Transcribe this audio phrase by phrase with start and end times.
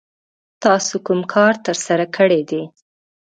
[0.63, 2.61] تاسو کوم کار ترسره کړی دی؟